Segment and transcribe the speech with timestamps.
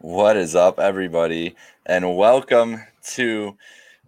[0.00, 1.56] What is up, everybody?
[1.86, 3.56] And welcome to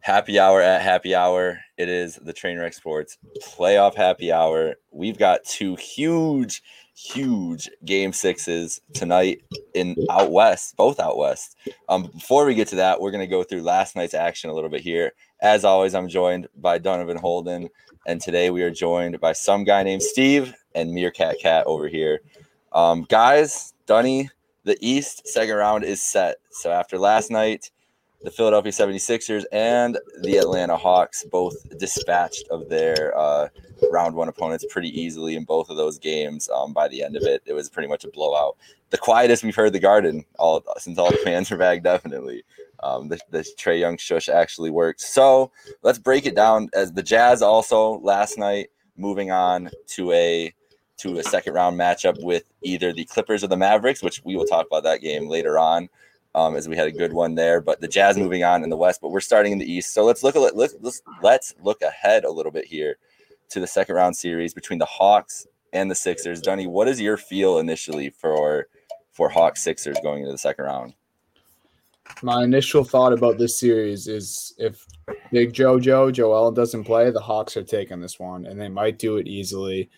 [0.00, 1.60] Happy Hour at Happy Hour.
[1.78, 4.74] It is the Trainwreck Sports playoff happy hour.
[4.90, 6.62] We've got two huge,
[6.94, 11.56] huge game sixes tonight in out west, both out west.
[11.88, 14.54] Um, before we get to that, we're going to go through last night's action a
[14.54, 15.12] little bit here.
[15.40, 17.70] As always, I'm joined by Donovan Holden,
[18.06, 22.20] and today we are joined by some guy named Steve and Meerkat Cat over here.
[22.72, 24.28] Um, guys, Dunny,
[24.64, 26.36] the East second round is set.
[26.50, 27.70] So after last night,
[28.22, 33.48] the Philadelphia 76ers and the Atlanta Hawks both dispatched of their uh,
[33.92, 36.48] round one opponents pretty easily in both of those games.
[36.48, 38.56] Um, by the end of it, it was pretty much a blowout.
[38.90, 41.82] The quietest we've heard the Garden all since all the fans are back.
[41.84, 42.42] Definitely,
[42.80, 45.00] um, the, the Trae Young shush actually worked.
[45.00, 46.70] So let's break it down.
[46.74, 50.52] As the Jazz also last night moving on to a
[50.98, 54.44] to a second round matchup with either the Clippers or the Mavericks, which we will
[54.44, 55.88] talk about that game later on,
[56.34, 57.60] um, as we had a good one there.
[57.60, 59.94] But the Jazz moving on in the West, but we're starting in the East.
[59.94, 62.98] So let's look at let's let's, let's look ahead a little bit here
[63.50, 66.40] to the second round series between the Hawks and the Sixers.
[66.40, 68.68] Dunny, what is your feel initially for
[69.12, 70.94] for Hawks Sixers going into the second round?
[72.22, 74.84] My initial thought about this series is if
[75.30, 79.18] Big JoJo Joel doesn't play, the Hawks are taking this one, and they might do
[79.18, 79.90] it easily.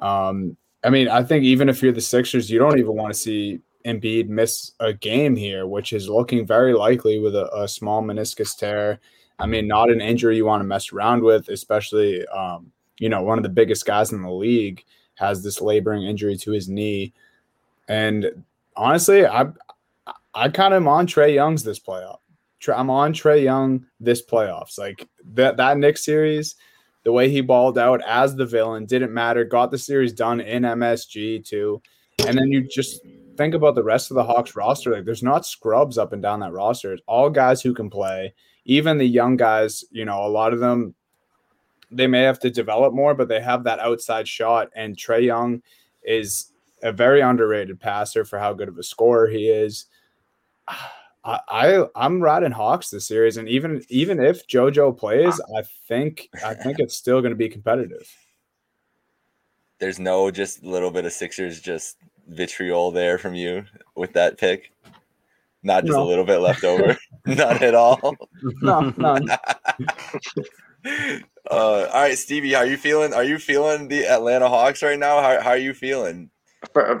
[0.00, 3.18] Um, I mean, I think even if you're the Sixers, you don't even want to
[3.18, 8.02] see Embiid miss a game here, which is looking very likely with a, a small
[8.02, 9.00] meniscus tear.
[9.38, 13.22] I mean, not an injury you want to mess around with, especially, um, you know,
[13.22, 17.12] one of the biggest guys in the league has this laboring injury to his knee.
[17.88, 18.44] And
[18.76, 19.46] honestly, I
[20.34, 22.18] I kind of am on Trae Young's this playoff.
[22.72, 24.78] I'm on Trae Young this playoffs.
[24.78, 26.56] Like that that Knicks series,
[27.08, 29.42] the way he balled out as the villain didn't matter.
[29.42, 31.80] Got the series done in MSG too,
[32.26, 33.00] and then you just
[33.38, 34.92] think about the rest of the Hawks roster.
[34.92, 36.92] Like there's not scrubs up and down that roster.
[36.92, 38.34] It's all guys who can play.
[38.66, 40.94] Even the young guys, you know, a lot of them
[41.90, 44.68] they may have to develop more, but they have that outside shot.
[44.76, 45.62] And Trae Young
[46.02, 46.52] is
[46.82, 49.86] a very underrated passer for how good of a scorer he is.
[50.68, 50.92] Ah,
[51.28, 56.30] I, I I'm riding Hawks this series, and even even if JoJo plays, I think
[56.44, 58.10] I think it's still going to be competitive.
[59.78, 64.38] There's no just a little bit of Sixers just vitriol there from you with that
[64.38, 64.72] pick.
[65.62, 66.02] Not just no.
[66.02, 66.96] a little bit left over.
[67.26, 68.16] None at all.
[68.62, 69.28] No, none.
[69.30, 71.18] uh,
[71.50, 73.12] all right, Stevie, how are you feeling?
[73.12, 75.20] Are you feeling the Atlanta Hawks right now?
[75.20, 76.30] How, how are you feeling?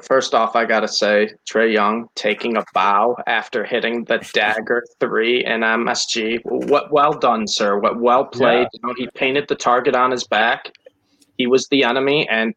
[0.02, 5.44] First off, I gotta say Trae Young taking a bow after hitting the dagger three
[5.44, 6.40] in MSG.
[6.44, 7.78] What well done, sir.
[7.78, 8.60] What well played.
[8.60, 8.68] Yeah.
[8.72, 10.70] You know, he painted the target on his back.
[11.38, 12.54] He was the enemy, and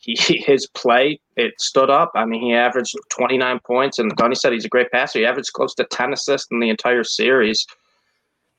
[0.00, 0.16] he,
[0.46, 2.12] his play it stood up.
[2.14, 5.20] I mean, he averaged 29 points, and Donnie said he's a great passer.
[5.20, 7.66] He averaged close to 10 assists in the entire series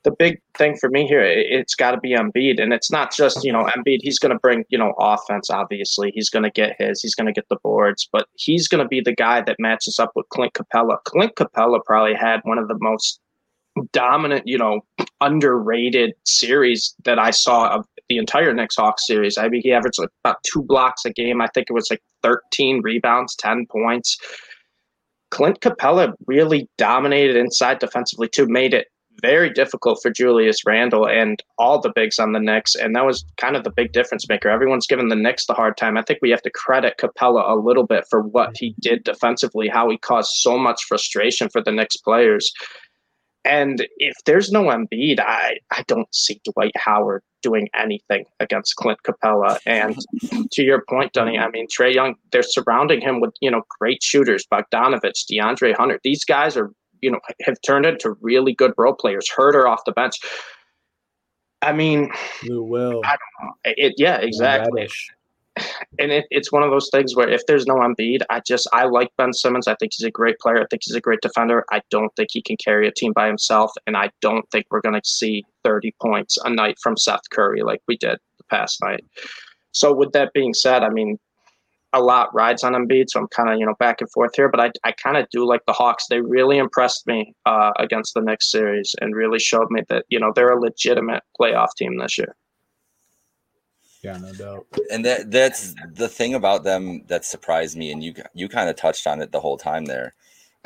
[0.06, 3.44] the big thing for me here, it's got to be Embiid, and it's not just
[3.44, 3.98] you know Embiid.
[4.02, 5.50] He's going to bring you know offense.
[5.50, 7.02] Obviously, he's going to get his.
[7.02, 9.98] He's going to get the boards, but he's going to be the guy that matches
[9.98, 10.98] up with Clint Capela.
[11.06, 13.18] Clint Capela probably had one of the most
[13.92, 14.80] dominant, you know,
[15.20, 19.36] underrated series that I saw of the entire Knicks Hawks series.
[19.36, 21.42] I mean, he averaged like about two blocks a game.
[21.42, 24.16] I think it was like 13 rebounds, 10 points.
[25.32, 28.86] Clint Capela really dominated inside defensively too, made it
[29.22, 32.74] very difficult for Julius Randle and all the bigs on the Knicks.
[32.74, 34.48] And that was kind of the big difference maker.
[34.48, 35.96] Everyone's given the Knicks the hard time.
[35.96, 39.68] I think we have to credit Capela a little bit for what he did defensively,
[39.68, 42.52] how he caused so much frustration for the Knicks players.
[43.44, 48.98] And if there's no Embiid, I, I don't see Dwight Howard doing anything against Clint
[49.06, 49.58] Capela.
[49.66, 49.96] And
[50.50, 54.02] to your point, Dunny, I mean, Trae Young, they're surrounding him with, you know, great
[54.02, 56.00] shooters, Bogdanovic, DeAndre Hunter.
[56.02, 59.26] These guys are you know have turned into really good role players.
[59.36, 60.14] Huerter off the bench.
[61.62, 62.10] I mean,
[62.44, 63.02] Lou Will.
[63.04, 63.52] I don't know.
[63.64, 64.88] It, yeah, exactly.
[65.98, 68.84] And it, it's one of those things where if there's no Embiid, I just I
[68.84, 69.66] like Ben Simmons.
[69.66, 70.58] I think he's a great player.
[70.58, 71.64] I think he's a great defender.
[71.72, 74.82] I don't think he can carry a team by himself, and I don't think we're
[74.82, 78.82] going to see 30 points a night from Seth Curry like we did the past
[78.82, 79.04] night.
[79.72, 81.18] So with that being said, I mean,
[81.96, 84.48] a lot rides on Embiid, so I'm kind of you know back and forth here.
[84.48, 86.06] But I, I kind of do like the Hawks.
[86.08, 90.20] They really impressed me uh, against the Knicks series and really showed me that you
[90.20, 92.36] know they're a legitimate playoff team this year.
[94.02, 94.66] Yeah, no doubt.
[94.92, 98.76] And that that's the thing about them that surprised me, and you you kind of
[98.76, 100.14] touched on it the whole time there.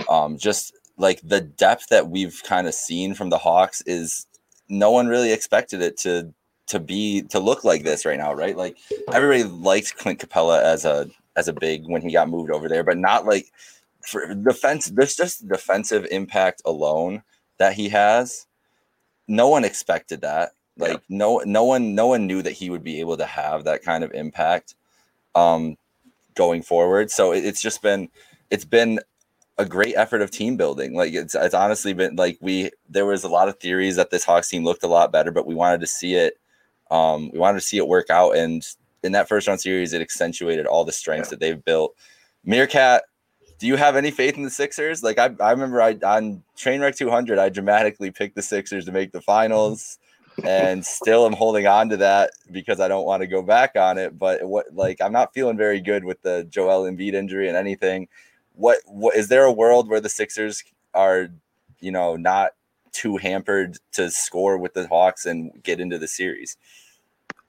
[0.09, 4.27] Um, just like the depth that we've kind of seen from the Hawks is
[4.69, 6.35] no one really expected it to
[6.71, 8.57] to be to look like this right now, right?
[8.57, 8.77] Like
[9.13, 12.85] everybody liked Clint Capela as a as a big when he got moved over there,
[12.85, 13.53] but not like
[14.03, 17.23] for defense, there's just defensive impact alone
[17.59, 18.47] that he has.
[19.29, 20.53] No one expected that.
[20.77, 20.99] Like yeah.
[21.09, 24.03] no no one no one knew that he would be able to have that kind
[24.03, 24.75] of impact
[25.35, 25.77] um
[26.35, 27.11] going forward.
[27.11, 28.09] So it, it's just been
[28.51, 29.01] it's been
[29.59, 30.95] a great effort of team building.
[30.95, 34.25] Like it's it's honestly been like we there was a lot of theories that this
[34.25, 36.39] Hawks team looked a lot better, but we wanted to see it.
[36.91, 38.67] Um, we wanted to see it work out, and
[39.03, 41.31] in that first round series, it accentuated all the strengths yeah.
[41.31, 41.95] that they've built.
[42.45, 43.03] Meerkat,
[43.59, 45.03] do you have any faith in the Sixers?
[45.03, 49.13] Like I, I remember I on Trainwreck 200, I dramatically picked the Sixers to make
[49.13, 49.99] the finals,
[50.39, 50.47] mm-hmm.
[50.49, 53.99] and still am holding on to that because I don't want to go back on
[53.99, 54.19] it.
[54.19, 58.09] But what like I'm not feeling very good with the Joel Embiid injury and anything
[58.61, 60.63] what what is there a world where the Sixers
[60.95, 61.29] are,
[61.81, 62.53] you know, not
[62.93, 66.57] too hampered to score with the Hawks and get into the series?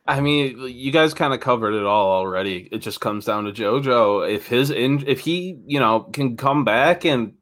[0.07, 2.67] I mean, you guys kind of covered it all already.
[2.71, 4.29] It just comes down to JoJo.
[4.33, 7.33] If his in, if he, you know, can come back and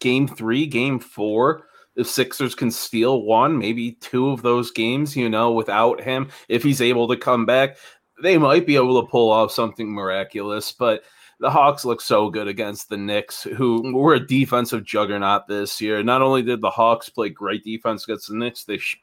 [0.00, 1.66] game three, game four,
[1.96, 6.62] if Sixers can steal one, maybe two of those games, you know, without him, if
[6.62, 7.76] he's able to come back,
[8.22, 10.72] they might be able to pull off something miraculous.
[10.72, 11.02] But
[11.40, 16.02] the Hawks look so good against the Knicks, who were a defensive juggernaut this year.
[16.02, 18.96] Not only did the Hawks play great defense against the Knicks, they sh-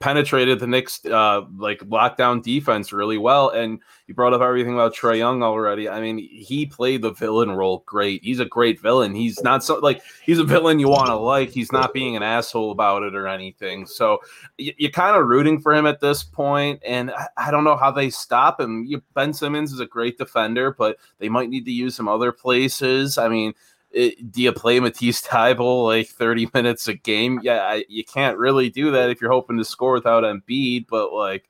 [0.00, 3.50] penetrated the Knicks uh, like lockdown defense really well.
[3.50, 5.88] And you brought up everything about Trae Young already.
[5.88, 8.24] I mean, he played the villain role great.
[8.24, 9.14] He's a great villain.
[9.14, 11.50] He's not so like he's a villain you want to like.
[11.50, 13.86] He's not being an asshole about it or anything.
[13.86, 14.18] So
[14.58, 17.76] y- you're kind of rooting for him at this point, and I-, I don't know
[17.76, 18.84] how they stop him.
[18.86, 22.32] You, ben Simmons is a great defender, but they might need to use him other
[22.32, 23.18] places.
[23.18, 23.52] I mean,
[23.92, 27.40] it, do you play Matisse Thybulle like 30 minutes a game?
[27.42, 31.12] Yeah, I, you can't really do that if you're hoping to score without Embiid, but
[31.12, 31.44] like,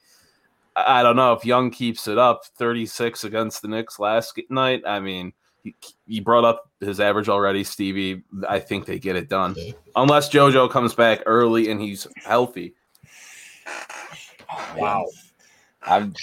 [0.76, 4.82] I don't know if Young keeps it up 36 against the Knicks last night.
[4.86, 5.32] I mean,
[5.62, 5.74] he,
[6.06, 8.22] he brought up his average already, Stevie.
[8.48, 9.56] I think they get it done.
[9.96, 12.74] Unless JoJo comes back early and he's healthy.
[14.76, 15.06] Wow.
[15.82, 16.14] I'm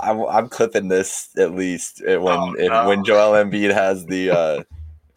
[0.00, 2.88] I'm, I'm clipping this at least when oh, no.
[2.88, 4.62] when Joel Embiid has the uh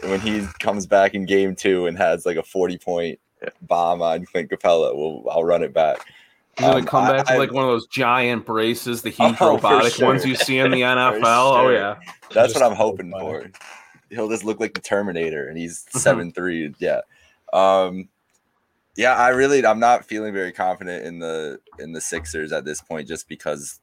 [0.04, 3.20] when he comes back in game two and has like a 40 point
[3.62, 6.06] bomb on Clint Capela, we'll, I'll run it back.
[6.58, 9.38] He's gonna um, come back I, with like one of those giant braces, the huge
[9.42, 10.08] oh, robotic sure.
[10.08, 11.22] ones you see in the NFL.
[11.24, 11.70] Oh, sure.
[11.70, 11.96] Oh yeah,
[12.34, 13.50] that's what I'm hoping for.
[14.10, 16.00] He'll just look like the Terminator, and he's mm-hmm.
[16.00, 16.74] seven three.
[16.80, 17.02] Yeah,
[17.54, 18.10] um,
[18.98, 19.16] yeah.
[19.16, 23.08] I really, I'm not feeling very confident in the in the Sixers at this point,
[23.08, 23.80] just because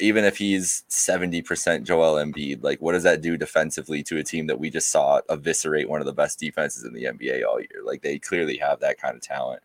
[0.00, 4.46] even if he's 70% Joel Embiid, like what does that do defensively to a team
[4.46, 7.82] that we just saw eviscerate one of the best defenses in the NBA all year?
[7.84, 9.62] Like they clearly have that kind of talent.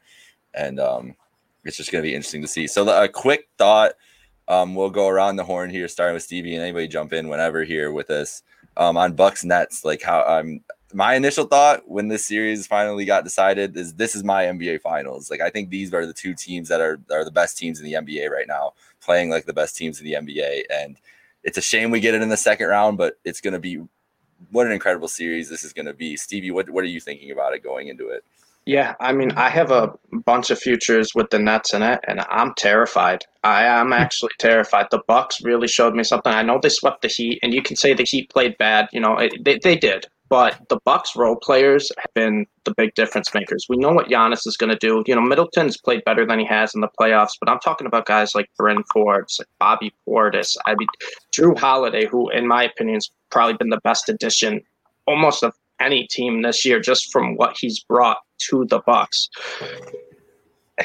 [0.53, 1.15] And um,
[1.63, 2.67] it's just going to be interesting to see.
[2.67, 3.93] So a quick thought,
[4.47, 7.63] um, we'll go around the horn here, starting with Stevie and anybody jump in whenever
[7.63, 8.43] here with us
[8.77, 9.85] um, on Bucks Nets.
[9.85, 10.63] Like how I'm,
[10.93, 15.29] my initial thought when this series finally got decided is this is my NBA finals.
[15.29, 17.85] Like I think these are the two teams that are are the best teams in
[17.85, 20.63] the NBA right now playing like the best teams in the NBA.
[20.69, 20.97] And
[21.43, 23.81] it's a shame we get it in the second round, but it's going to be
[24.51, 26.15] what an incredible series this is going to be.
[26.15, 28.23] Stevie, what, what are you thinking about it going into it?
[28.65, 32.21] Yeah, I mean, I have a bunch of futures with the Nets in it, and
[32.29, 33.25] I'm terrified.
[33.43, 34.87] I am actually terrified.
[34.91, 36.31] The Bucks really showed me something.
[36.31, 38.87] I know they swept the Heat, and you can say the Heat played bad.
[38.91, 42.95] You know, it, they they did, but the Bucks role players have been the big
[42.95, 43.65] difference makers.
[43.67, 45.03] We know what Giannis is going to do.
[45.05, 48.05] You know, Middleton's played better than he has in the playoffs, but I'm talking about
[48.05, 50.55] guys like Bryn Forbes, like Bobby Portis.
[50.65, 50.87] I mean,
[51.33, 54.61] Jrue Holiday, who, in my opinion, has probably been the best addition
[55.05, 58.19] almost of any team this year, just from what he's brought
[58.49, 59.29] to the Bucks.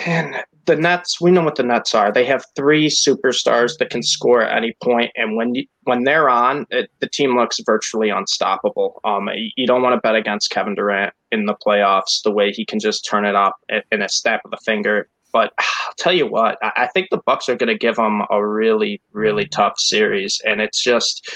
[0.05, 2.13] And the Nets, we know what the Nets are.
[2.13, 6.67] They have three superstars that can score at any point, and when when they're on,
[6.71, 9.01] it, the team looks virtually unstoppable.
[9.05, 12.23] Um, you don't want to bet against Kevin Durant in the playoffs.
[12.23, 13.57] The way he can just turn it up
[13.91, 15.09] in a snap of the finger.
[15.33, 18.45] But I'll tell you what, I think the Bucks are going to give them a
[18.45, 21.29] really, really tough series, and it's just.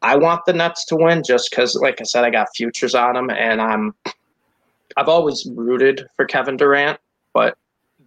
[0.00, 3.14] I want the Nets to win just because, like I said, I got futures on
[3.14, 3.94] them, and I'm.
[4.96, 6.98] I've always rooted for Kevin Durant,
[7.38, 7.56] but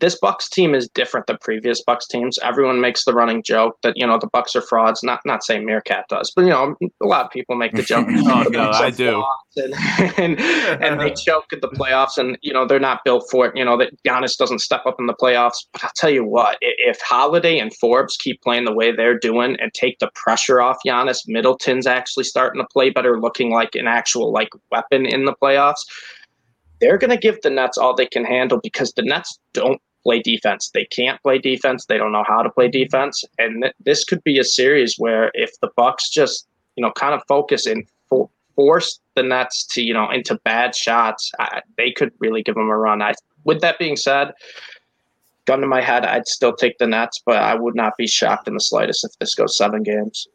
[0.02, 2.38] this Bucks team is different than previous Bucks teams.
[2.40, 5.04] Everyone makes the running joke that you know the Bucks are frauds.
[5.04, 8.08] Not not saying Meerkat does, but you know a lot of people make the joke.
[8.10, 9.24] oh, no, I do.
[9.56, 9.74] And,
[10.18, 13.56] and, and they choke at the playoffs, and you know they're not built for it.
[13.56, 15.66] You know that Giannis doesn't step up in the playoffs.
[15.72, 19.56] But I'll tell you what, if Holiday and Forbes keep playing the way they're doing
[19.62, 23.88] and take the pressure off Giannis, Middleton's actually starting to play better, looking like an
[23.88, 25.86] actual like weapon in the playoffs
[26.82, 30.20] they're going to give the Nets all they can handle because the Nets don't play
[30.20, 30.72] defense.
[30.74, 31.86] They can't play defense.
[31.86, 33.24] They don't know how to play defense.
[33.38, 37.14] And th- this could be a series where if the Bucks just, you know, kind
[37.14, 41.92] of focus and fo- force the Nets to you know into bad shots, I, they
[41.92, 43.02] could really give them a run.
[43.02, 44.34] I, with that being said,
[45.46, 48.48] gun to my head, I'd still take the Nets, but I would not be shocked
[48.48, 50.28] in the slightest if this goes seven games.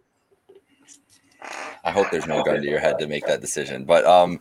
[1.84, 3.84] I hope there's no gun to your head to make that decision.
[3.84, 4.38] But um,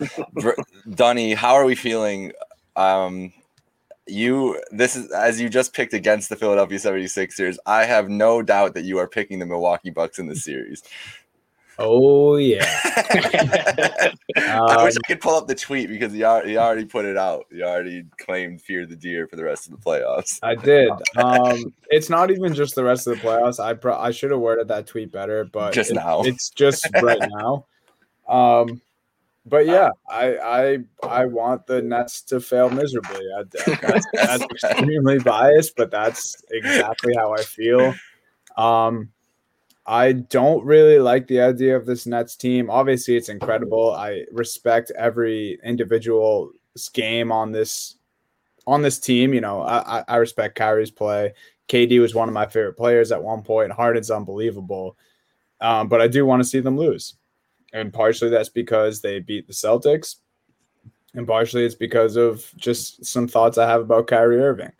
[0.89, 2.31] Dunny, how are we feeling?
[2.75, 3.31] Um,
[4.07, 7.57] you this is as you just picked against the Philadelphia 76ers.
[7.65, 10.83] I have no doubt that you are picking the Milwaukee Bucks in the series.
[11.77, 12.65] Oh yeah.
[14.37, 17.05] I wish um, I could pull up the tweet because he already, he already put
[17.05, 17.45] it out.
[17.51, 20.39] He already claimed fear the deer for the rest of the playoffs.
[20.41, 20.91] I did.
[21.17, 23.59] Um, it's not even just the rest of the playoffs.
[23.59, 26.21] I pro- I should have worded that tweet better, but just it, now.
[26.23, 27.65] It's just right now.
[28.27, 28.81] Um,
[29.45, 33.25] but yeah, I I I want the Nets to fail miserably.
[33.37, 33.43] I,
[33.81, 37.93] that's, that's extremely biased, but that's exactly how I feel.
[38.57, 39.09] Um,
[39.87, 42.69] I don't really like the idea of this Nets team.
[42.69, 43.93] Obviously, it's incredible.
[43.93, 46.51] I respect every individual
[46.93, 47.97] game on this
[48.65, 49.33] on this team.
[49.33, 51.33] You know, I, I respect Kyrie's play.
[51.67, 53.71] KD was one of my favorite players at one point.
[53.71, 54.97] Harden's unbelievable,
[55.61, 57.15] um, but I do want to see them lose,
[57.73, 60.15] and partially that's because they beat the Celtics,
[61.13, 64.71] and partially it's because of just some thoughts I have about Kyrie Irving.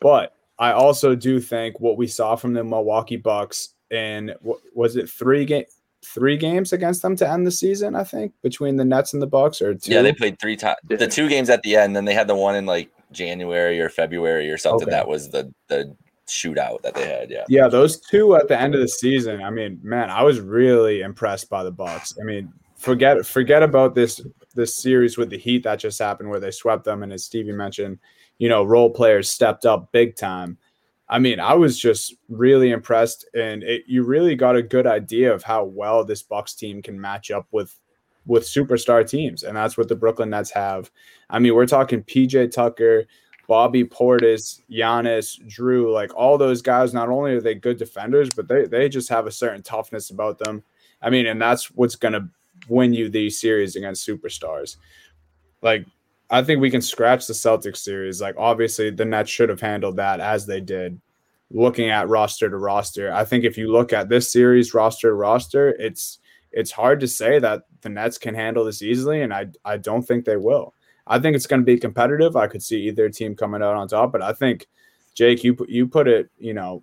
[0.00, 4.34] But I also do think what we saw from the Milwaukee Bucks and
[4.74, 5.64] was it three game
[6.04, 7.94] three games against them to end the season?
[7.94, 9.92] I think between the Nets and the Bucks, or two.
[9.92, 10.78] Yeah, they played three times.
[10.88, 13.88] The two games at the end, then they had the one in like January or
[13.88, 14.88] February or something.
[14.88, 14.96] Okay.
[14.96, 15.94] That was the the
[16.28, 17.30] shootout that they had.
[17.30, 19.42] Yeah, yeah, those two at the end of the season.
[19.42, 22.14] I mean, man, I was really impressed by the Bucks.
[22.20, 24.20] I mean, forget forget about this
[24.54, 27.52] this series with the Heat that just happened where they swept them, and as Stevie
[27.52, 27.98] mentioned,
[28.38, 30.58] you know, role players stepped up big time.
[31.08, 35.32] I mean, I was just really impressed, and it, you really got a good idea
[35.32, 37.78] of how well this Bucks team can match up with
[38.26, 40.90] with superstar teams, and that's what the Brooklyn Nets have.
[41.30, 43.04] I mean, we're talking PJ Tucker,
[43.46, 46.92] Bobby Portis, Giannis, Jrue, like all those guys.
[46.92, 50.38] Not only are they good defenders, but they they just have a certain toughness about
[50.38, 50.64] them.
[51.02, 52.28] I mean, and that's what's gonna
[52.68, 54.76] win you these series against superstars.
[55.62, 55.86] Like
[56.30, 58.20] I think we can scratch the Celtics series.
[58.20, 61.00] Like obviously the Nets should have handled that as they did.
[61.50, 65.14] Looking at roster to roster, I think if you look at this series roster to
[65.14, 66.18] roster, it's
[66.50, 70.02] it's hard to say that the Nets can handle this easily, and I I don't
[70.02, 70.74] think they will.
[71.06, 72.34] I think it's going to be competitive.
[72.34, 74.66] I could see either team coming out on top, but I think
[75.14, 76.82] Jake, you you put it, you know,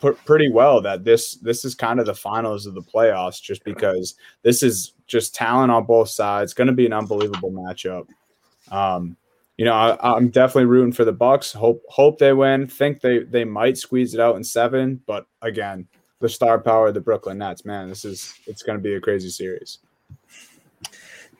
[0.00, 3.64] put pretty well that this this is kind of the finals of the playoffs, just
[3.64, 6.54] because this is just talent on both sides.
[6.54, 8.06] Going to be an unbelievable matchup.
[8.70, 9.16] Um,
[9.56, 11.52] you know, I, am definitely rooting for the Bucks.
[11.52, 12.66] Hope hope they win.
[12.66, 15.86] Think they they might squeeze it out in seven, but again,
[16.20, 19.00] the star power of the Brooklyn Nets, man, this is it's going to be a
[19.00, 19.78] crazy series.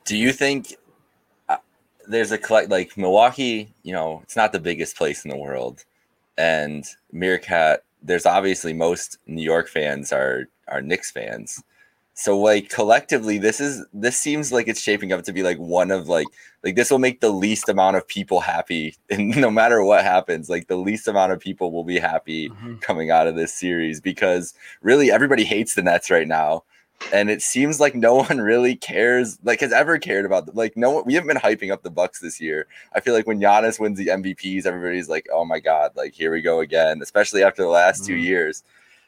[0.04, 0.76] Do you think
[1.48, 1.56] uh,
[2.08, 3.72] there's a collect like Milwaukee?
[3.84, 5.84] You know, it's not the biggest place in the world,
[6.36, 7.84] and Meerkat.
[8.02, 11.62] There's obviously most New York fans are are Knicks fans.
[12.20, 15.90] So like collectively, this is this seems like it's shaping up to be like one
[15.90, 16.26] of like
[16.62, 20.50] like this will make the least amount of people happy, and no matter what happens,
[20.50, 22.76] like the least amount of people will be happy mm-hmm.
[22.76, 26.62] coming out of this series because really everybody hates the Nets right now,
[27.10, 30.76] and it seems like no one really cares, like has ever cared about the, like
[30.76, 31.04] no one.
[31.06, 32.66] We haven't been hyping up the Bucks this year.
[32.92, 36.30] I feel like when Giannis wins the MVPs, everybody's like, oh my god, like here
[36.30, 38.12] we go again, especially after the last mm-hmm.
[38.12, 38.62] two years.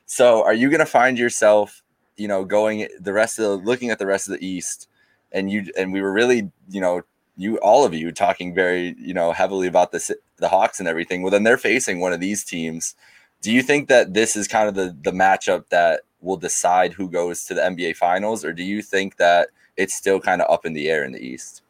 [0.06, 1.81] So are you gonna find yourself?
[2.16, 4.88] You know, going the rest of the, looking at the rest of the East,
[5.32, 7.02] and you and we were really, you know,
[7.36, 11.22] you all of you talking very, you know, heavily about the the Hawks and everything.
[11.22, 12.94] Well, then they're facing one of these teams.
[13.40, 17.08] Do you think that this is kind of the the matchup that will decide who
[17.08, 20.64] goes to the NBA Finals, or do you think that it's still kind of up
[20.66, 21.62] in the air in the East?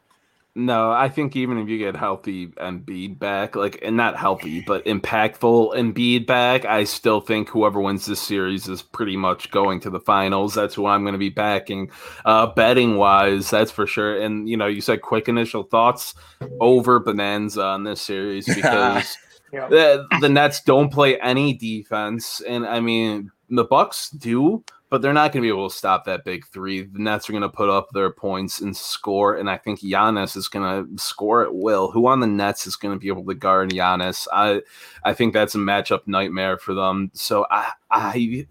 [0.54, 4.84] No, I think even if you get healthy Embiid back, like and not healthy, but
[4.84, 9.88] impactful Embiid back, I still think whoever wins this series is pretty much going to
[9.88, 10.52] the finals.
[10.52, 11.90] That's who I'm going to be backing,
[12.26, 13.48] uh, betting wise.
[13.48, 14.20] That's for sure.
[14.20, 16.14] And you know, you said quick initial thoughts
[16.60, 19.16] over Bonanza on this series because
[19.52, 25.14] the the Nets don't play any defense, and I mean the Bucks do, but they're
[25.14, 26.82] not going to be able to stop that big three.
[26.82, 30.36] The Nets are going to put up their points and score, and I think Giannis
[30.36, 31.90] is going to score at will.
[31.90, 34.28] Who on the Nets is going to be able to guard Giannis?
[34.30, 34.60] I
[35.02, 37.10] I think that's a matchup nightmare for them.
[37.14, 38.46] So I I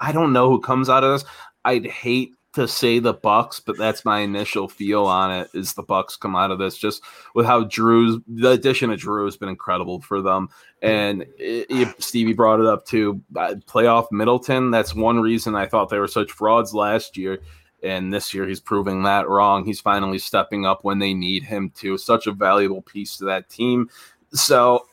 [0.00, 1.30] I don't know who comes out of this.
[1.66, 5.48] I'd hate to say the Bucks, but that's my initial feel on it.
[5.54, 7.02] Is the Bucks come out of this just
[7.34, 10.48] with how Jrue's the addition of Jrue has been incredible for them,
[10.82, 13.22] and it, Stevie brought it up too.
[13.32, 14.70] Playoff Middleton.
[14.70, 17.40] That's one reason I thought they were such frauds last year.
[17.84, 19.64] And this year he's proving that wrong.
[19.64, 21.98] He's finally stepping up when they need him to.
[21.98, 23.90] Such a valuable piece to that team.
[24.32, 24.86] So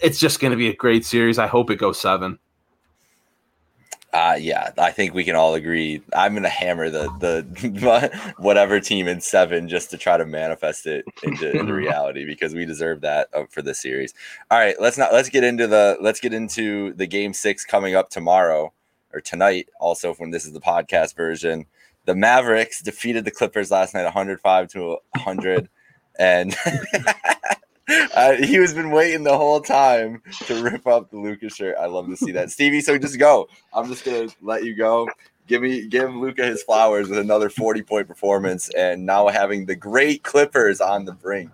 [0.00, 1.40] it's just going to be a great series.
[1.40, 2.38] I hope it goes seven.
[4.12, 6.02] Uh, yeah, I think we can all agree.
[6.14, 11.04] I'm gonna hammer the the whatever team in seven just to try to manifest it
[11.22, 14.12] into, into reality because we deserve that uh, for this series.
[14.50, 17.94] All right, let's not let's get into the let's get into the game six coming
[17.94, 18.72] up tomorrow
[19.12, 19.68] or tonight.
[19.78, 21.66] Also, when this is the podcast version,
[22.04, 25.68] the Mavericks defeated the Clippers last night, 105 to 100,
[26.18, 26.56] and
[28.14, 31.76] Uh, he was been waiting the whole time to rip up the Luka shirt.
[31.78, 32.80] I love to see that, Stevie.
[32.80, 33.48] So just go.
[33.72, 35.08] I'm just gonna let you go.
[35.46, 39.74] Give me give Luka his flowers with another 40 point performance, and now having the
[39.74, 41.50] great Clippers on the brink.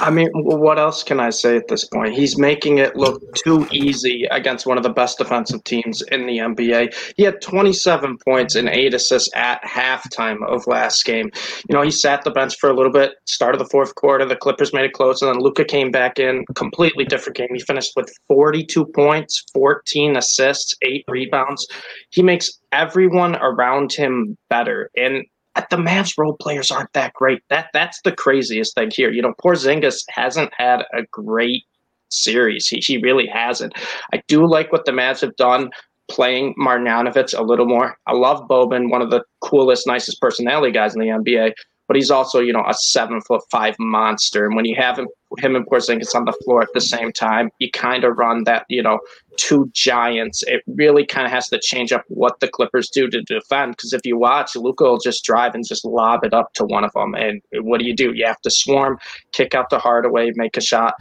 [0.00, 2.14] I mean, what else can I say at this point?
[2.14, 6.38] He's making it look too easy against one of the best defensive teams in the
[6.38, 6.94] NBA.
[7.16, 11.30] He had 27 points and eight assists at halftime of last game.
[11.68, 14.24] You know, he sat the bench for a little bit, started the fourth quarter.
[14.24, 16.44] The Clippers made it close, and then Luka came back in.
[16.54, 17.48] Completely different game.
[17.52, 21.66] He finished with 42 points, 14 assists, eight rebounds.
[22.10, 24.90] He makes everyone around him better.
[24.96, 25.24] And
[25.70, 27.42] the Mavs role players aren't that great.
[27.48, 29.10] That that's the craziest thing here.
[29.10, 31.64] You know, Porzingis hasn't had a great
[32.10, 32.66] series.
[32.66, 33.74] He he really hasn't.
[34.12, 35.70] I do like what the Mavs have done
[36.08, 37.98] playing Marjanovic a little more.
[38.06, 41.52] I love Boban, one of the coolest, nicest personality guys in the NBA
[41.88, 44.46] but he's also, you know, a seven foot five monster.
[44.46, 47.50] And when you have him, him and Porzingis on the floor at the same time,
[47.58, 49.00] you kind of run that, you know,
[49.38, 50.42] two giants.
[50.46, 53.72] It really kind of has to change up what the Clippers do to defend.
[53.72, 56.84] Because if you watch, Luka will just drive and just lob it up to one
[56.84, 57.14] of them.
[57.14, 58.12] And what do you do?
[58.12, 58.98] You have to swarm,
[59.32, 60.94] kick out the Hardaway, make a shot.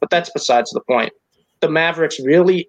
[0.00, 1.12] But that's besides the point.
[1.60, 2.68] The Mavericks really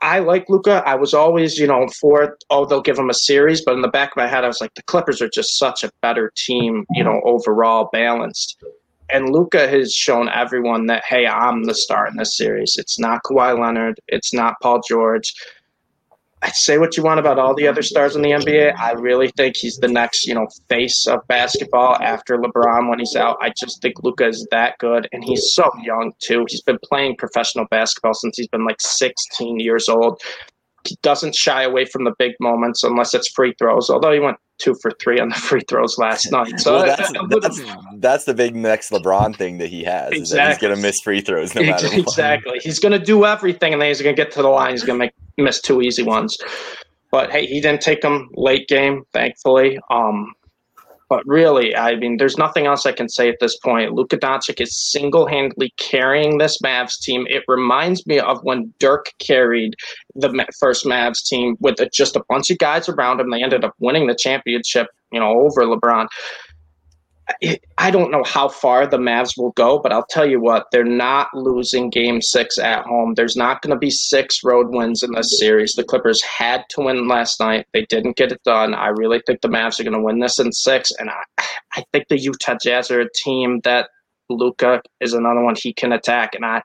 [0.00, 0.82] I, like Luka.
[0.86, 3.88] I was always, you know, for oh they'll give him a series, but in the
[3.88, 6.84] back of my head, I was like, the Clippers are just such a better team,
[6.90, 8.62] you know, overall balanced.
[9.12, 12.76] And Luka has shown everyone that hey, I'm the star in this series.
[12.78, 15.34] It's not Kawhi Leonard, it's not Paul George,
[16.42, 18.76] I say what you want about all the other stars in the NBA.
[18.76, 23.14] I really think he's the next, you know, face of basketball after LeBron when he's
[23.14, 23.36] out.
[23.40, 26.44] I just think Luka is that good, and he's so young too.
[26.48, 30.20] He's been playing professional basketball since he's been like 16 years old.
[30.84, 33.88] He doesn't shy away from the big moments unless it's free throws.
[33.88, 36.58] Although he went two for three on the free throws last night.
[36.60, 37.60] So well, that's, that's,
[37.96, 40.12] that's, the big next LeBron thing that he has.
[40.12, 40.52] Exactly.
[40.52, 42.52] he's going to miss free throws no matter Exactly.
[42.52, 42.62] What.
[42.62, 44.72] He's going to do everything, and then he's going to get to the line.
[44.72, 46.38] He's going to make miss two easy ones.
[47.10, 49.78] But hey, he didn't take them late game, thankfully.
[49.90, 50.32] Um,
[51.12, 53.92] but really, I mean, there's nothing else I can say at this point.
[53.92, 57.26] Luka Doncic is single handedly carrying this Mavs team.
[57.28, 59.74] It reminds me of when Dirk carried
[60.14, 63.28] the first Mavs team with just a bunch of guys around him.
[63.28, 66.06] They ended up winning the championship, you know, over LeBron.
[67.78, 70.84] I don't know how far the Mavs will go, but I'll tell you what, they're
[70.84, 73.14] not losing game six at home.
[73.14, 75.72] There's not going to be six road wins in this series.
[75.72, 77.66] The Clippers had to win last night.
[77.72, 78.74] They didn't get it done.
[78.74, 80.90] I really think the Mavs are going to win this in six.
[80.98, 83.88] And I, I think the Utah Jazz are a team that
[84.28, 86.34] Luka is another one he can attack.
[86.34, 86.62] And I,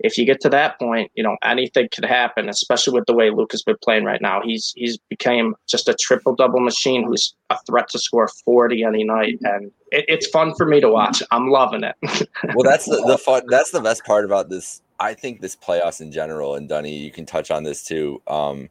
[0.00, 3.30] if you get to that point, you know anything could happen, especially with the way
[3.30, 4.40] Luka's been playing right now.
[4.42, 9.04] He's he's became just a triple double machine who's a threat to score forty any
[9.04, 11.22] night, and it, it's fun for me to watch.
[11.30, 11.96] I'm loving it.
[12.54, 13.42] well, that's the, the fun.
[13.48, 14.82] That's the best part about this.
[14.98, 18.22] I think this playoffs in general, and Dunny, you can touch on this too.
[18.26, 18.70] Um,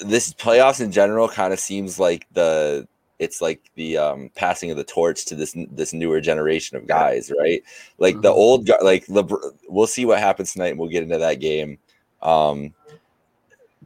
[0.00, 2.86] this playoffs in general kind of seems like the
[3.22, 7.32] it's like the um, passing of the torch to this this newer generation of guys,
[7.38, 7.62] right?
[7.98, 8.22] Like mm-hmm.
[8.22, 11.38] the old guy, like LeBron, we'll see what happens tonight, and we'll get into that
[11.40, 11.78] game.
[12.20, 12.74] Um,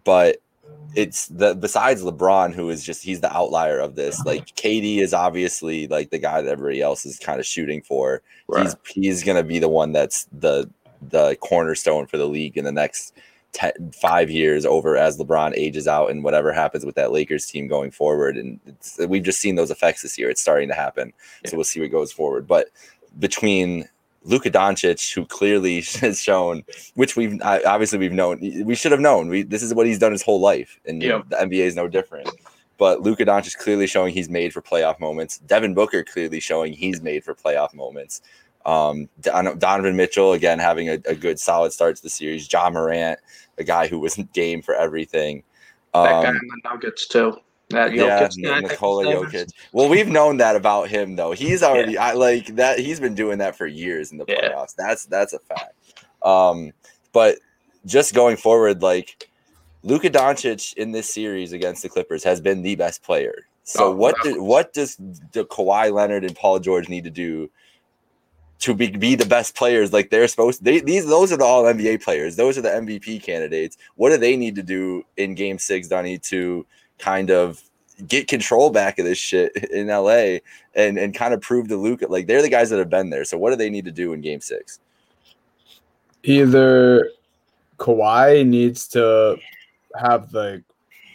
[0.05, 0.39] but
[0.95, 4.25] it's the besides LeBron, who is just he's the outlier of this.
[4.25, 8.23] Like KD is obviously like the guy that everybody else is kind of shooting for.
[8.49, 8.63] Right.
[8.63, 10.71] He's he's gonna be the one that's the
[11.11, 13.15] the cornerstone for the league in the next
[13.53, 17.69] ten, five years over as LeBron ages out and whatever happens with that Lakers team
[17.69, 18.37] going forward.
[18.37, 18.61] And
[19.09, 20.31] we've just seen those effects this year.
[20.31, 21.13] It's starting to happen.
[21.45, 21.51] Yeah.
[21.51, 22.47] So we'll see what goes forward.
[22.47, 22.69] But
[23.19, 23.89] between
[24.27, 29.29] Luka Doncic, who clearly has shown, which we've obviously we've known, we should have known.
[29.29, 31.23] We this is what he's done his whole life, and yeah.
[31.29, 32.29] the NBA is no different.
[32.79, 35.39] But Luka Doncic clearly showing he's made for playoff moments.
[35.39, 38.21] Devin Booker clearly showing he's made for playoff moments.
[38.67, 42.53] Um, Donovan Mitchell again having a, a, good solid start to the series.
[42.53, 43.21] Ja Morant,
[43.59, 45.45] a guy who was game for everything.
[45.95, 47.37] Um, that guy um, in the Nuggets too.
[47.71, 49.53] That Jokic yeah, Nikola Jokic.
[49.73, 51.31] Well, we've known that about him though.
[51.31, 52.07] He's already yeah.
[52.07, 52.81] I like that.
[52.81, 54.75] He's been doing that for years in the playoffs.
[54.79, 54.87] Yeah.
[54.87, 55.75] That's that's a fact.
[56.23, 56.73] Um,
[57.13, 57.39] but
[57.87, 59.29] just going forward, like
[59.85, 63.91] Luka Doncic in this series against the Clippers has been the best player So Oh,
[63.93, 67.49] what that do, what does the Kawhi Leonard and Paul George need to do
[68.61, 70.65] to be, be the best players like they're supposed to?
[70.65, 72.37] They, these those are the all NBA players.
[72.37, 73.77] Those are the MVP candidates.
[73.97, 76.67] What do they need to do in Game Six, Dunny, to
[76.99, 77.63] kind of
[78.07, 80.39] get control back of this shit in LA
[80.75, 83.25] and and kind of prove to Luka like they're the guys that have been there.
[83.25, 84.81] So what do they need to do in Game Six?
[86.23, 87.11] Either
[87.79, 89.37] Kawhi needs to
[89.99, 90.63] have like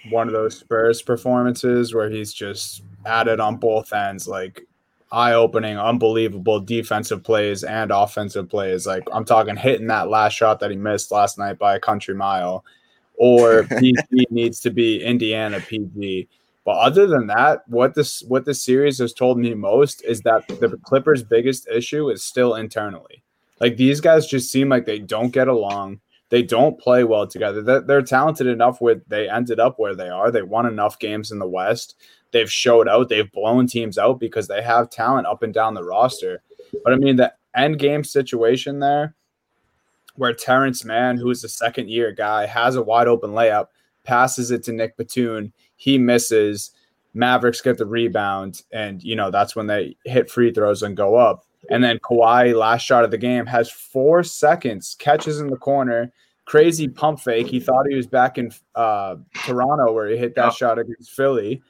[0.10, 4.66] one of those Spurs performances where he's just it on both ends, like
[5.12, 8.88] eye opening, unbelievable defensive plays and offensive plays.
[8.88, 12.16] Like I'm talking hitting that last shot that he missed last night by a country
[12.16, 12.64] mile,
[13.16, 16.28] or PG needs to be Indiana PG.
[16.64, 20.48] But other than that, what this what this series has told me most is that
[20.48, 23.24] the Clippers' biggest issue is still internally.
[23.60, 26.00] Like these guys just seem like they don't get along.
[26.30, 27.62] They don't play well together.
[27.62, 30.32] They're, they're talented enough where they ended up where they are.
[30.32, 31.96] They won enough games in the West.
[32.32, 33.10] They've showed out.
[33.10, 36.42] They've blown teams out because they have talent up and down the roster.
[36.84, 39.16] But I mean, the end game situation there,
[40.16, 43.68] where Terance Mann, who's a second year guy, has a wide open layup,
[44.04, 45.54] passes it to Nic Batum.
[45.76, 46.72] He misses.
[47.14, 51.16] Mavericks get the rebound, and you know that's when they hit free throws and go
[51.16, 51.44] up.
[51.70, 56.12] And then Kawhi, last shot of the game, has four seconds, catches in the corner,
[56.46, 57.48] crazy pump fake.
[57.48, 60.50] He thought he was back in uh, Toronto where he hit that Yeah.
[60.52, 61.62] shot against Philly.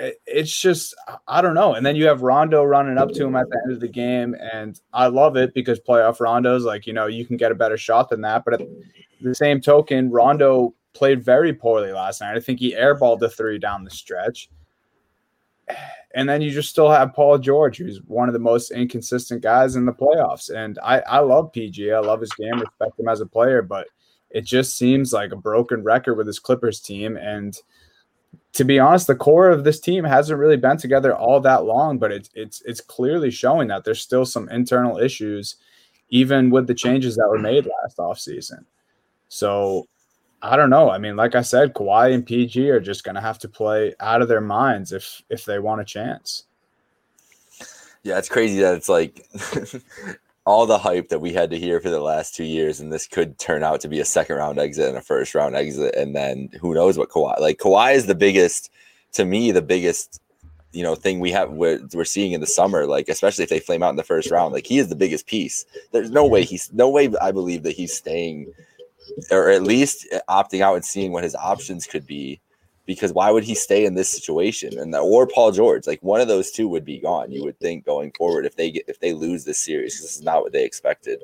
[0.00, 0.94] It- It's just,
[1.28, 1.74] I don't know.
[1.74, 4.34] And then you have Rondo running up to him at the end of the game.
[4.52, 7.76] And I love it because playoff Rondo's like, you know, you can get a better
[7.76, 8.44] shot than that.
[8.44, 8.68] But at
[9.20, 12.36] the same token, Rondo played very poorly last night.
[12.36, 14.48] I think he airballed the three down the stretch.
[16.12, 19.76] And then you just still have Paul George, who's one of the most inconsistent guys
[19.76, 20.50] in the playoffs.
[20.52, 21.92] And I, I love PG.
[21.92, 23.86] I love his game, respect him as a player, but
[24.30, 27.16] it just seems like a broken record with his Clippers team.
[27.16, 27.56] And
[28.52, 31.98] to be honest, the core of this team hasn't really been together all that long,
[31.98, 35.56] but it's it's it's clearly showing that there's still some internal issues,
[36.08, 38.64] even with the changes that were made last offseason.
[39.28, 39.86] So
[40.42, 40.90] I don't know.
[40.90, 44.22] I mean, like I said, Kawhi and PG are just to have to play out
[44.22, 46.44] of their minds if if they want a chance.
[48.02, 49.28] Yeah, it's crazy that it's like
[50.50, 53.06] all the hype that we had to hear for the last two years, and this
[53.06, 56.14] could turn out to be a second round exit and a first round exit, and
[56.16, 58.68] then who knows what Kawhi like Kawhi is the biggest
[59.12, 60.20] to me, the biggest
[60.72, 63.60] you know thing we have we're, we're seeing in the summer, like especially if they
[63.60, 65.64] flame out in the first round, like he is the biggest piece.
[65.92, 68.52] There's no way he's no way I believe that he's staying
[69.30, 72.40] or at least opting out and seeing what his options could be
[72.90, 74.76] because why would he stay in this situation?
[74.76, 77.56] And that or Paul George like one of those two would be gone you would
[77.60, 80.50] think going forward if they get if they lose this series, this is not what
[80.50, 81.22] they expected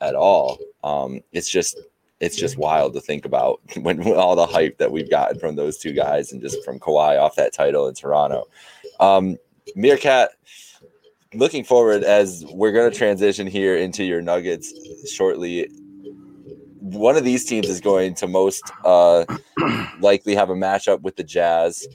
[0.00, 0.58] at all.
[0.82, 1.78] Um it's just
[2.20, 5.56] it's just wild to think about when, when all the hype that we've gotten from
[5.56, 8.44] those two guys and just from Kawhi off that title in Toronto.
[8.98, 9.36] Um
[9.76, 10.30] Meerkat
[11.34, 14.72] looking forward as we're going to transition here into your Nuggets
[15.12, 15.68] shortly
[16.94, 19.24] one of these teams is going to most uh,
[19.98, 21.88] likely have a matchup with the Jazz.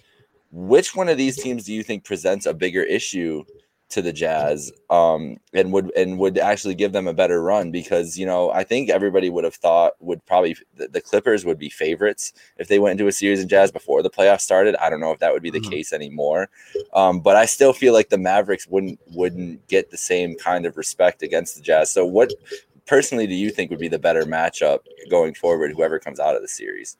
[0.51, 3.43] Which one of these teams do you think presents a bigger issue
[3.89, 7.71] to the Jazz um, and would and would actually give them a better run?
[7.71, 11.69] Because you know I think everybody would have thought would probably the, Clippers would be
[11.69, 14.75] favorites if they went into a series in Jazz before the playoffs started.
[14.75, 15.71] I don't know if that would be the Mhm.
[15.71, 16.49] case anymore,
[16.93, 20.77] um, but I still feel like the Mavericks wouldn't wouldn't get the same kind of
[20.77, 21.91] respect against the Jazz.
[21.91, 22.31] So what
[22.89, 26.41] personally do you think would be the better matchup going forward, whoever comes out of
[26.41, 26.97] the series?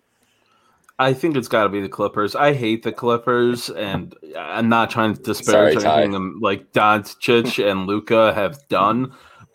[0.99, 2.35] I think it's got to be the Clippers.
[2.35, 6.03] I hate the Clippers, and I'm not trying to disparage Ty.
[6.03, 9.13] anything um, like Doncic and Luka have done,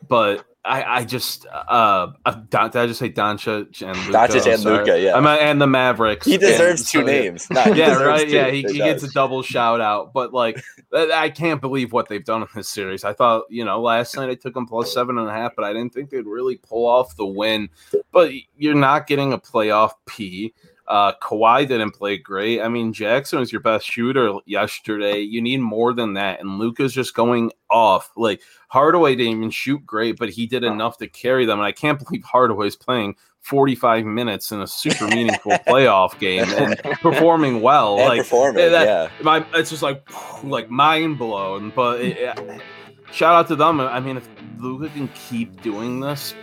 [0.09, 4.13] but I, I just uh, uh, Don, did I just say Doncic and Luka?
[4.19, 5.15] Doncic and Luka, yeah.
[5.15, 6.27] I mean, and the Mavericks.
[6.27, 7.51] He deserves And two so- names.
[7.51, 8.27] No, yeah, right.
[8.27, 8.35] two.
[8.35, 10.13] Yeah, he, He gets a double shout out.
[10.15, 10.63] But like,
[10.95, 13.05] I I can't believe what they've done in this series.
[13.05, 15.65] I thought, you know, last night I took them plus seven and a half, but
[15.67, 17.69] I didn't think they'd really pull off the win.
[18.11, 20.55] But you're not getting a playoff P.
[20.87, 22.61] Uh, Kawhi didn't play great.
[22.61, 25.21] I mean, Jackson was your best shooter yesterday.
[25.21, 26.41] You need more than that.
[26.41, 28.11] And Luka's just going off.
[28.17, 31.59] Like Hardaway didn't even shoot great, but he did enough to carry them.
[31.59, 36.79] And I can't believe Hardaway's playing 45 minutes in a super meaningful playoff game and
[37.01, 37.99] performing well.
[37.99, 39.23] And like performing, that- yeah.
[39.23, 40.07] my it's just like
[40.43, 41.73] like mind blown.
[41.75, 42.39] But it,
[43.11, 43.81] shout out to them.
[43.81, 46.35] I mean, if Luka can keep doing this,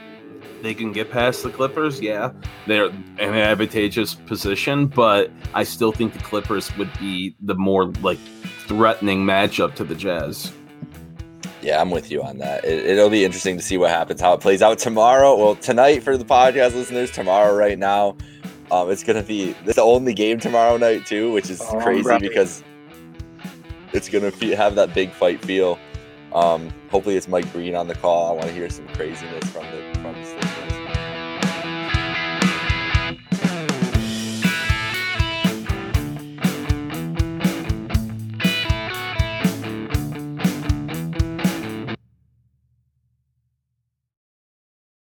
[0.61, 1.99] they can get past the Clippers.
[1.99, 2.31] Yeah,
[2.67, 7.85] they're in an advantageous position, but I still think the Clippers would be the more
[8.01, 8.19] like
[8.67, 10.51] threatening matchup to the Jazz.
[11.61, 12.65] Yeah, I'm with you on that.
[12.65, 15.37] It, it'll be interesting to see what happens, how it plays out tomorrow.
[15.37, 18.17] Well, tonight for the podcast listeners, tomorrow right now,
[18.71, 22.01] um, it's gonna be this the only game tomorrow night too, which is Oh, crazy
[22.07, 22.27] ready.
[22.29, 22.63] because
[23.93, 25.77] it's gonna fe- have that big fight feel.
[26.33, 28.29] Um, hopefully, it's Mike Breen on the call.
[28.31, 29.90] I want to hear some craziness from the from the stadium.